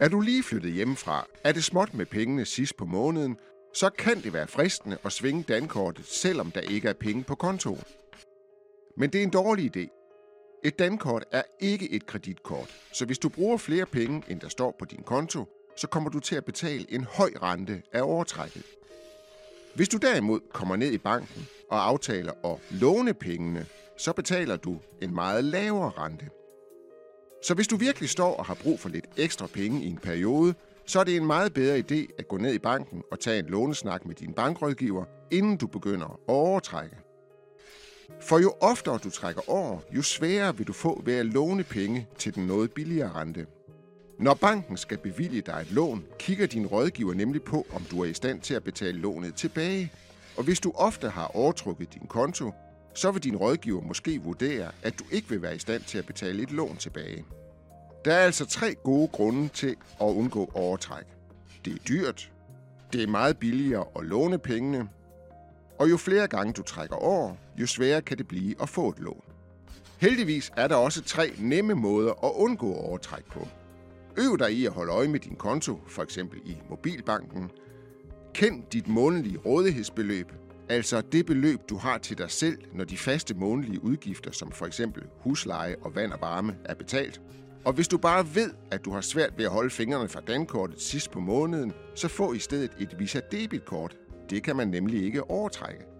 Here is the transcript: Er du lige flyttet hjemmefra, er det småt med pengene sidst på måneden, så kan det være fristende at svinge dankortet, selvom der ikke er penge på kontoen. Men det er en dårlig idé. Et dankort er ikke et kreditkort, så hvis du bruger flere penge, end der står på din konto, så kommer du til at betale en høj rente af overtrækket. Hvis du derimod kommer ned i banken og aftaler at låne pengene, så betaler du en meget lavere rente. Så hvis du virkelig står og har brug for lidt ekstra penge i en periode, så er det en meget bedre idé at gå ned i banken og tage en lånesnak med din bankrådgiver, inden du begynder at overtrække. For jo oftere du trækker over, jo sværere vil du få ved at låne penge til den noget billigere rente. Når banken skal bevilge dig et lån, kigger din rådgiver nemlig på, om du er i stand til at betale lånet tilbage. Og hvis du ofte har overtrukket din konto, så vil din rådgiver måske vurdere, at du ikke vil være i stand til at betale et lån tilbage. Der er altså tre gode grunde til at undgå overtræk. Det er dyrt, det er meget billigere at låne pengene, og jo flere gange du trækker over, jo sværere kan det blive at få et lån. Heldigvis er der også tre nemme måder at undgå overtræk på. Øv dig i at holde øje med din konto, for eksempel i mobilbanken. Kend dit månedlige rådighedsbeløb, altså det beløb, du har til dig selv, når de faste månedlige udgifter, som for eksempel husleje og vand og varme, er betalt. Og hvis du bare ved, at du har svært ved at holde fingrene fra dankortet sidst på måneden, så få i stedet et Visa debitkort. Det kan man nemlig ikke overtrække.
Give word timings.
Er 0.00 0.08
du 0.08 0.20
lige 0.20 0.42
flyttet 0.42 0.72
hjemmefra, 0.72 1.26
er 1.44 1.52
det 1.52 1.64
småt 1.64 1.94
med 1.94 2.06
pengene 2.06 2.44
sidst 2.44 2.76
på 2.76 2.84
måneden, 2.84 3.36
så 3.74 3.90
kan 3.90 4.20
det 4.20 4.32
være 4.32 4.46
fristende 4.46 4.98
at 5.04 5.12
svinge 5.12 5.42
dankortet, 5.42 6.06
selvom 6.06 6.50
der 6.50 6.60
ikke 6.60 6.88
er 6.88 6.92
penge 6.92 7.24
på 7.24 7.34
kontoen. 7.34 7.82
Men 8.96 9.10
det 9.10 9.18
er 9.18 9.22
en 9.22 9.30
dårlig 9.30 9.76
idé. 9.76 9.88
Et 10.64 10.78
dankort 10.78 11.24
er 11.32 11.42
ikke 11.60 11.90
et 11.90 12.06
kreditkort, 12.06 12.76
så 12.92 13.04
hvis 13.04 13.18
du 13.18 13.28
bruger 13.28 13.56
flere 13.56 13.86
penge, 13.86 14.22
end 14.28 14.40
der 14.40 14.48
står 14.48 14.76
på 14.78 14.84
din 14.84 15.02
konto, 15.02 15.44
så 15.76 15.86
kommer 15.86 16.10
du 16.10 16.20
til 16.20 16.36
at 16.36 16.44
betale 16.44 16.92
en 16.92 17.04
høj 17.04 17.30
rente 17.42 17.82
af 17.92 18.02
overtrækket. 18.02 18.64
Hvis 19.74 19.88
du 19.88 19.96
derimod 19.96 20.40
kommer 20.52 20.76
ned 20.76 20.92
i 20.92 20.98
banken 20.98 21.46
og 21.70 21.86
aftaler 21.86 22.32
at 22.44 22.58
låne 22.70 23.14
pengene, 23.14 23.66
så 23.96 24.12
betaler 24.12 24.56
du 24.56 24.80
en 25.02 25.14
meget 25.14 25.44
lavere 25.44 25.90
rente. 25.90 26.30
Så 27.42 27.54
hvis 27.54 27.68
du 27.68 27.76
virkelig 27.76 28.08
står 28.08 28.34
og 28.34 28.44
har 28.44 28.54
brug 28.54 28.80
for 28.80 28.88
lidt 28.88 29.06
ekstra 29.16 29.46
penge 29.46 29.84
i 29.84 29.86
en 29.86 29.98
periode, 29.98 30.54
så 30.86 31.00
er 31.00 31.04
det 31.04 31.16
en 31.16 31.26
meget 31.26 31.54
bedre 31.54 31.78
idé 31.78 32.14
at 32.18 32.28
gå 32.28 32.36
ned 32.36 32.54
i 32.54 32.58
banken 32.58 33.02
og 33.10 33.20
tage 33.20 33.38
en 33.38 33.46
lånesnak 33.46 34.06
med 34.06 34.14
din 34.14 34.32
bankrådgiver, 34.32 35.04
inden 35.30 35.56
du 35.56 35.66
begynder 35.66 36.06
at 36.06 36.16
overtrække. 36.26 36.96
For 38.20 38.38
jo 38.38 38.54
oftere 38.60 38.98
du 38.98 39.10
trækker 39.10 39.42
over, 39.46 39.78
jo 39.96 40.02
sværere 40.02 40.56
vil 40.56 40.66
du 40.66 40.72
få 40.72 41.02
ved 41.04 41.14
at 41.14 41.26
låne 41.26 41.64
penge 41.64 42.08
til 42.18 42.34
den 42.34 42.46
noget 42.46 42.72
billigere 42.72 43.12
rente. 43.12 43.46
Når 44.18 44.34
banken 44.34 44.76
skal 44.76 44.98
bevilge 44.98 45.40
dig 45.40 45.58
et 45.60 45.72
lån, 45.72 46.04
kigger 46.18 46.46
din 46.46 46.66
rådgiver 46.66 47.14
nemlig 47.14 47.42
på, 47.42 47.66
om 47.74 47.82
du 47.90 48.00
er 48.00 48.06
i 48.06 48.14
stand 48.14 48.40
til 48.40 48.54
at 48.54 48.64
betale 48.64 48.98
lånet 48.98 49.34
tilbage. 49.34 49.92
Og 50.36 50.44
hvis 50.44 50.60
du 50.60 50.72
ofte 50.74 51.08
har 51.08 51.36
overtrukket 51.36 51.94
din 51.94 52.06
konto, 52.06 52.52
så 52.94 53.10
vil 53.10 53.24
din 53.24 53.36
rådgiver 53.36 53.82
måske 53.82 54.22
vurdere, 54.22 54.70
at 54.82 54.98
du 54.98 55.04
ikke 55.10 55.28
vil 55.28 55.42
være 55.42 55.56
i 55.56 55.58
stand 55.58 55.82
til 55.82 55.98
at 55.98 56.06
betale 56.06 56.42
et 56.42 56.50
lån 56.50 56.76
tilbage. 56.76 57.24
Der 58.04 58.14
er 58.14 58.24
altså 58.24 58.46
tre 58.46 58.74
gode 58.74 59.08
grunde 59.08 59.48
til 59.48 59.76
at 60.00 60.06
undgå 60.06 60.50
overtræk. 60.54 61.04
Det 61.64 61.72
er 61.72 61.78
dyrt, 61.88 62.32
det 62.92 63.02
er 63.02 63.06
meget 63.06 63.38
billigere 63.38 63.84
at 63.96 64.04
låne 64.04 64.38
pengene, 64.38 64.88
og 65.78 65.90
jo 65.90 65.96
flere 65.96 66.28
gange 66.28 66.52
du 66.52 66.62
trækker 66.62 66.96
over, 66.96 67.34
jo 67.56 67.66
sværere 67.66 68.02
kan 68.02 68.18
det 68.18 68.28
blive 68.28 68.62
at 68.62 68.68
få 68.68 68.88
et 68.88 68.98
lån. 68.98 69.22
Heldigvis 69.98 70.52
er 70.56 70.68
der 70.68 70.76
også 70.76 71.02
tre 71.02 71.32
nemme 71.38 71.74
måder 71.74 72.12
at 72.24 72.32
undgå 72.34 72.74
overtræk 72.74 73.24
på. 73.24 73.48
Øv 74.16 74.38
dig 74.38 74.52
i 74.52 74.66
at 74.66 74.72
holde 74.72 74.92
øje 74.92 75.08
med 75.08 75.20
din 75.20 75.36
konto, 75.36 75.80
for 75.88 76.02
eksempel 76.02 76.40
i 76.44 76.56
mobilbanken. 76.70 77.50
Kend 78.34 78.62
dit 78.72 78.88
månedlige 78.88 79.38
rådighedsbeløb, 79.38 80.32
altså 80.68 81.00
det 81.00 81.26
beløb, 81.26 81.60
du 81.68 81.76
har 81.76 81.98
til 81.98 82.18
dig 82.18 82.30
selv, 82.30 82.58
når 82.74 82.84
de 82.84 82.96
faste 82.96 83.34
månedlige 83.34 83.84
udgifter, 83.84 84.30
som 84.30 84.52
for 84.52 84.66
eksempel 84.66 85.02
husleje 85.20 85.76
og 85.82 85.94
vand 85.94 86.12
og 86.12 86.18
varme, 86.20 86.56
er 86.64 86.74
betalt. 86.74 87.20
Og 87.64 87.72
hvis 87.72 87.88
du 87.88 87.98
bare 87.98 88.26
ved, 88.34 88.50
at 88.70 88.84
du 88.84 88.90
har 88.92 89.00
svært 89.00 89.32
ved 89.36 89.44
at 89.44 89.50
holde 89.50 89.70
fingrene 89.70 90.08
fra 90.08 90.20
dankortet 90.20 90.80
sidst 90.80 91.10
på 91.10 91.20
måneden, 91.20 91.72
så 91.94 92.08
få 92.08 92.32
i 92.32 92.38
stedet 92.38 92.70
et 92.80 92.98
Visa 92.98 93.20
debitkort. 93.32 93.96
Det 94.30 94.42
kan 94.42 94.56
man 94.56 94.68
nemlig 94.68 95.04
ikke 95.04 95.30
overtrække. 95.30 95.97